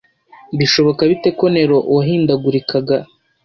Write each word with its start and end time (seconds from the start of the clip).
Bishoboka 0.57 1.01
bite 1.09 1.29
ko 1.37 1.45
Nero 1.53 1.77
wahindagurikaga, 1.95 2.97